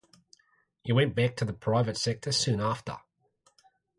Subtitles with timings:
[0.81, 2.97] He went back to the private sector soon after.